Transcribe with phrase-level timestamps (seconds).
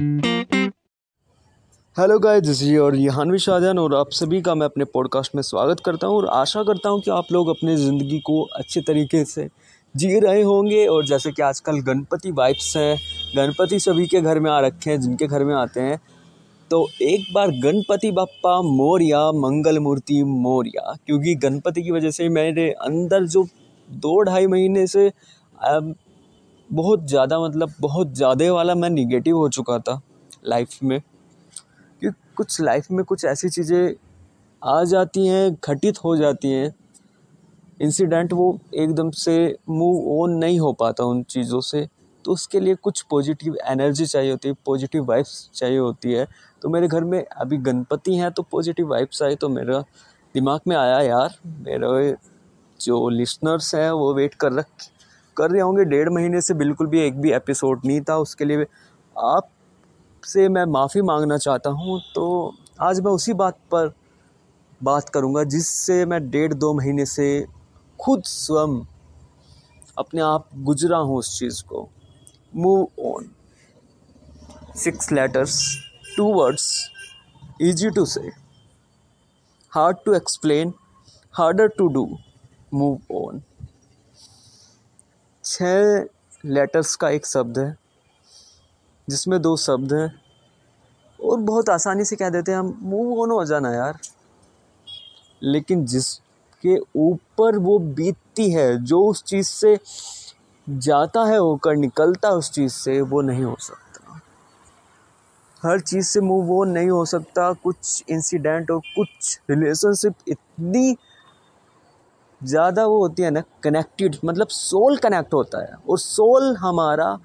[0.00, 5.80] Hello guys this your Yahanvi Shahjahan और आप सभी का मैं अपने पॉडकास्ट में स्वागत
[5.80, 9.48] करता हूँ और आशा करता हूँ कि आप लोग अपनी ज़िंदगी को अच्छे तरीके से
[9.96, 12.98] जी रहे होंगे और जैसे कि आजकल गणपति वाइब्स हैं,
[13.36, 16.00] गणपति सभी के घर में आ रखे हैं, जिनके घर में आते हैं।
[16.70, 22.70] तो एक बार गणपति बप्पा मोरिया, मंगल मूर्ति मोरिया, क्योंकि गणपति की वजह से मेरे
[22.70, 23.46] अंदर जो
[23.90, 25.12] दो ढाई महीने से
[26.74, 30.00] बहुत ज़्यादा मतलब बहुत ज़्यादा वाला मैं निगेटिव हो चुका था
[30.46, 31.00] लाइफ में।
[32.02, 33.94] क्योंकि कुछ लाइफ में कुछ ऐसी चीज़ें
[34.62, 36.74] आ जाती हैं, घटित हो जाती हैं।
[37.80, 39.36] इंसिडेंट वो एकदम से
[39.70, 41.86] मूव ऑन नहीं हो पाता उन चीज़ों से।
[42.24, 46.26] तो उसके लिए कुछ पॉजिटिव एनर्जी चाहिए होती है पॉजिटिव वाइब्स चाहिए होती है।
[46.62, 49.80] तो मेरे घर में अभी गणपति हैं तो पॉजिटिव वाइब्स आई तो मेरा
[50.34, 52.14] दिमाग में आया, यार, मेरे
[52.80, 54.66] जो लिसनर्स हैं वो वेट कर रख
[55.36, 58.66] कर रहे होंगे, डेढ़ महीने से बिल्कुल भी एक भी एपिसोड नहीं था उसके लिए।
[59.16, 59.48] आप
[60.22, 63.92] से मैं माफ़ी मांगना चाहता हूँ तो आज मैं उसी बात पर
[64.80, 67.46] बात करूँगा, जिससे मैं डेढ़ दो महीने से
[67.98, 68.80] खुद स्वयं
[69.98, 71.88] अपने आप गुजरा हूँ उस चीज़ को।
[72.56, 73.30] Move on
[74.76, 75.60] six letters
[76.16, 76.66] two words
[77.60, 78.30] easy to say
[79.72, 80.72] hard to explain
[81.34, 82.06] harder to do
[82.74, 83.42] move on
[85.54, 86.04] छः
[86.44, 87.76] लेटर्स का एक शब्द है,
[89.10, 90.20] जिसमें दो शब्द हैं।
[91.24, 93.98] और बहुत आसानी से कह देते हैं, हम मूव ऑन हो जाना यार।
[95.42, 99.78] लेकिन जिसके ऊपर वो बीतती है, जो उस चीज़ से
[100.68, 104.20] जाता है, होकर निकलता है उस चीज़ से, वो नहीं हो सकता।
[105.62, 110.96] हर चीज़ से मूव ऑन नहीं हो सकता। कुछ इंसिडेंट और कुछ रिलेशनशिप इतनी
[112.44, 117.18] ज़्यादा वो होती है ना कनेक्टेड मतलब सोल कनेक्ट होता है। और सोल हमारा,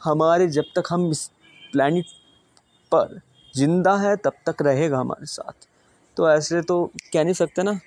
[0.00, 1.26] हमारे जब तक हम इस
[1.72, 2.06] प्लानिट
[2.92, 3.20] पर
[3.54, 5.66] ज़िंदा है, तब तक रहेगा हमारे साथ।
[6.16, 7.78] तो ऐसे तो कह नहीं सकते ना,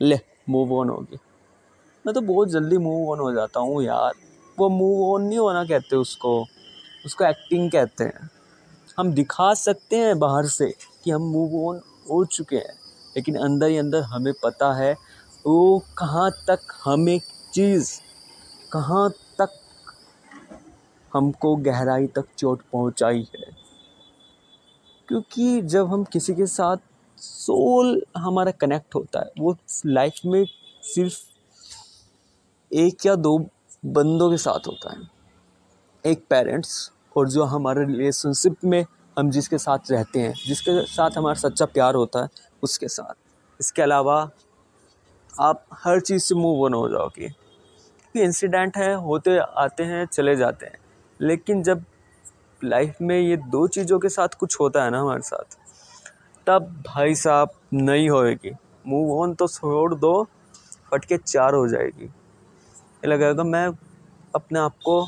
[0.00, 0.18] ले
[0.50, 1.18] मूव ऑन होगी
[2.04, 4.12] मैं तो बहुत जल्दी मूव ऑन हो जाता हूँ यार।
[4.58, 6.40] वो मूव ऑन नहीं होना कहते उसको
[7.06, 8.30] उसको एक्टिंग कहते हैं।
[8.98, 10.70] हम दिखा सकते हैं बाहर से
[11.04, 12.74] कि हम मूव ऑन हो चुके हैं,
[13.16, 14.94] लेकिन अंदर ही अंदर हमें पता है
[15.48, 17.20] वो कहाँ तक हमें
[17.52, 18.00] चीज़,
[18.72, 19.48] कहाँ तक
[21.14, 23.56] हमको गहराई तक चोट पहुँचाई है?
[25.08, 26.76] क्योंकि जब हम किसी के साथ
[27.18, 29.56] सोल हमारा कनेक्ट होता है, वो
[29.86, 30.46] लाइफ में
[30.82, 31.18] सिर्फ़
[32.74, 33.38] एक या दो
[33.86, 34.98] बंदों के साथ होता है।
[36.12, 38.86] एक पेरेंट्स और जो हमारे रिलेशनशिप में
[39.18, 42.28] हम जिसके साथ रहते हैं, जिसके साथ हमारा सच्चा प्यार होता है,
[42.62, 43.14] उसके साथ।
[43.60, 44.30] इसके अलावा
[45.40, 50.36] आप हर चीज़ से मूव ऑन हो जाओगे। क्योंकि इंसिडेंट है, होते आते हैं, चले
[50.36, 50.78] जाते हैं।
[51.20, 51.84] लेकिन जब
[52.64, 55.58] लाइफ में ये दो चीज़ों के साथ कुछ होता है ना हमारे साथ,
[56.46, 58.52] तब भाई साहब नहीं होएगी।
[58.86, 60.24] मूव ऑन तो छोड़ दो
[60.90, 63.68] फट के चार हो जाएगी। ये लगेगा मैं
[64.34, 65.06] अपने आप को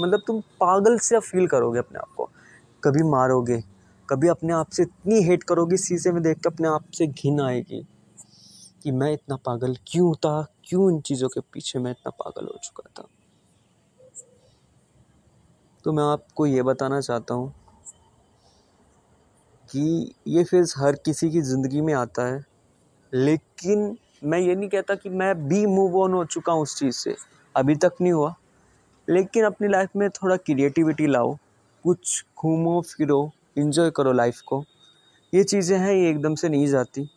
[0.00, 2.30] मतलब तुम पागल से फील करोगे अपने आप को।
[2.84, 3.64] कभी मारोगे,
[4.10, 7.40] कभी अपने आप से इतनी हेट करोगे शीशे में देख के अपने आप से घिन
[7.40, 7.86] आएगी।
[8.88, 10.42] कि मैं इतना पागल क्यों था?
[10.64, 13.06] क्यों इन चीज़ों के पीछे मैं इतना पागल हो चुका था?
[15.84, 17.52] तो मैं आपको ये बताना चाहता हूँ
[19.68, 22.40] कि ये फ़ेज़ हर किसी की ज़िंदगी में आता है,
[23.12, 26.96] लेकिन मैं ये नहीं कहता कि मैं भी मूव ऑन हो चुका हूँ उस चीज़
[26.96, 27.14] से।
[27.54, 28.34] अभी तक नहीं हुआ,
[29.08, 31.36] लेकिन अपनी लाइफ में थोड़ा क्रिएटिविटी लाओ,
[31.84, 34.64] कुछ घूमो, फिरो इन्जॉय करो लाइफ को।
[35.32, 37.08] ये चीज़ें हैं, ये एकदम से नहीं जाती।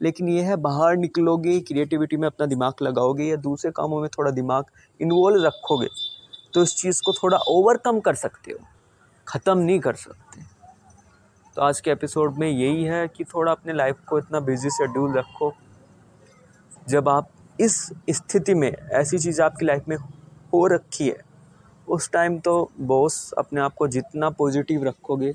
[0.00, 4.30] लेकिन ये है, बाहर निकलोगे क्रिएटिविटी में अपना दिमाग लगाओगे या दूसरे कामों में थोड़ा
[4.32, 4.64] दिमाग
[5.00, 5.88] इन्वॉल्व रखोगे
[6.54, 8.58] तो इस चीज़ को थोड़ा ओवरकम कर सकते हो,
[9.26, 10.42] ख़त्म नहीं कर सकते।
[11.56, 15.12] तो आज के एपिसोड में यही है कि थोड़ा अपने लाइफ को इतना बिज़ी शेड्यूल
[15.12, 15.52] रखो,
[16.88, 17.78] जब आप इस
[18.10, 21.20] स्थिति में, ऐसी चीज़ आपकी लाइफ में हो रखी है,
[21.88, 25.32] उस टाइम तो बॉस अपने आप को जितना पॉजिटिव रखोगे,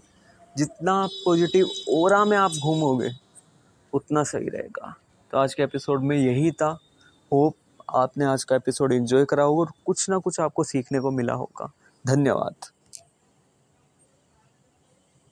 [0.56, 3.10] जितना पॉजिटिव ओरा में आप घूमोगे
[3.94, 4.96] उतना सही रहेगा।
[5.32, 6.80] तो आज के एपिसोड में यही था।
[7.34, 7.56] होप
[7.96, 11.34] आपने आज का एपिसोड एंजॉय करा होगा और कुछ ना कुछ आपको सीखने को मिला
[11.34, 11.72] होगा।
[12.08, 12.56] धन्यवाद।